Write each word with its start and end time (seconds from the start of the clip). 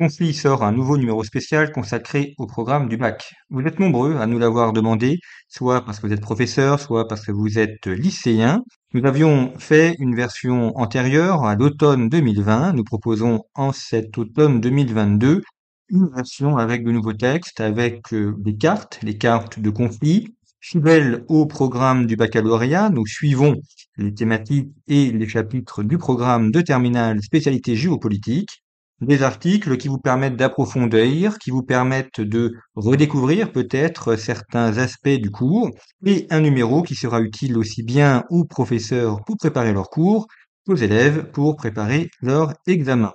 Conflit 0.00 0.32
sort 0.32 0.64
un 0.64 0.72
nouveau 0.72 0.96
numéro 0.96 1.22
spécial 1.24 1.72
consacré 1.72 2.32
au 2.38 2.46
programme 2.46 2.88
du 2.88 2.96
bac. 2.96 3.34
Vous 3.50 3.60
êtes 3.60 3.78
nombreux 3.78 4.16
à 4.16 4.26
nous 4.26 4.38
l'avoir 4.38 4.72
demandé, 4.72 5.18
soit 5.46 5.84
parce 5.84 6.00
que 6.00 6.06
vous 6.06 6.14
êtes 6.14 6.22
professeur, 6.22 6.80
soit 6.80 7.06
parce 7.06 7.26
que 7.26 7.32
vous 7.32 7.58
êtes 7.58 7.86
lycéen. 7.86 8.64
Nous 8.94 9.04
avions 9.04 9.52
fait 9.58 9.96
une 9.98 10.16
version 10.16 10.74
antérieure 10.78 11.44
à 11.44 11.54
l'automne 11.54 12.08
2020. 12.08 12.72
Nous 12.72 12.82
proposons 12.82 13.42
en 13.54 13.72
cet 13.72 14.16
automne 14.16 14.62
2022 14.62 15.42
une 15.90 16.08
version 16.16 16.56
avec 16.56 16.82
de 16.82 16.92
nouveaux 16.92 17.12
textes, 17.12 17.60
avec 17.60 18.14
euh, 18.14 18.34
des 18.38 18.56
cartes, 18.56 19.00
les 19.02 19.18
cartes 19.18 19.60
de 19.60 19.68
conflit. 19.68 20.34
Fidèles 20.60 21.24
au 21.28 21.44
programme 21.44 22.06
du 22.06 22.16
baccalauréat, 22.16 22.88
nous 22.88 23.04
suivons 23.06 23.54
les 23.98 24.14
thématiques 24.14 24.70
et 24.88 25.12
les 25.12 25.28
chapitres 25.28 25.82
du 25.82 25.98
programme 25.98 26.50
de 26.52 26.62
terminale 26.62 27.20
spécialité 27.22 27.76
géopolitique 27.76 28.62
des 29.00 29.22
articles 29.22 29.76
qui 29.76 29.88
vous 29.88 29.98
permettent 29.98 30.36
d'approfondir, 30.36 31.38
qui 31.38 31.50
vous 31.50 31.62
permettent 31.62 32.20
de 32.20 32.52
redécouvrir 32.74 33.52
peut-être 33.52 34.16
certains 34.16 34.78
aspects 34.78 35.08
du 35.08 35.30
cours, 35.30 35.70
et 36.04 36.26
un 36.30 36.40
numéro 36.40 36.82
qui 36.82 36.94
sera 36.94 37.20
utile 37.20 37.56
aussi 37.56 37.82
bien 37.82 38.24
aux 38.30 38.44
professeurs 38.44 39.24
pour 39.24 39.36
préparer 39.36 39.72
leur 39.72 39.88
cours 39.90 40.26
qu'aux 40.66 40.76
élèves 40.76 41.30
pour 41.32 41.56
préparer 41.56 42.10
leur 42.20 42.52
examen. 42.66 43.12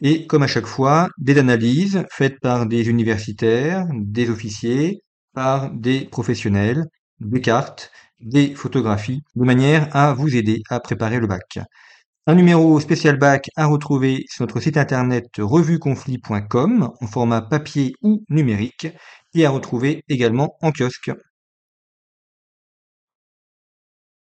Et 0.00 0.26
comme 0.26 0.42
à 0.42 0.46
chaque 0.46 0.66
fois, 0.66 1.08
des 1.18 1.38
analyses 1.38 2.04
faites 2.10 2.38
par 2.40 2.66
des 2.66 2.88
universitaires, 2.88 3.86
des 3.94 4.28
officiers, 4.30 5.02
par 5.32 5.70
des 5.70 6.06
professionnels, 6.06 6.84
des 7.20 7.40
cartes, 7.40 7.90
des 8.20 8.54
photographies, 8.54 9.22
de 9.36 9.44
manière 9.44 9.94
à 9.96 10.12
vous 10.14 10.34
aider 10.36 10.62
à 10.70 10.80
préparer 10.80 11.18
le 11.18 11.26
bac. 11.26 11.58
Un 12.28 12.34
numéro 12.36 12.78
spécial 12.80 13.18
bac 13.18 13.50
à 13.56 13.66
retrouver 13.66 14.24
sur 14.28 14.42
notre 14.42 14.60
site 14.60 14.76
internet 14.76 15.26
revueconflit.com 15.38 16.92
en 17.00 17.06
format 17.06 17.42
papier 17.42 17.94
ou 18.02 18.24
numérique 18.28 18.88
et 19.34 19.44
à 19.46 19.50
retrouver 19.50 20.04
également 20.08 20.56
en 20.62 20.72
kiosque. 20.72 21.10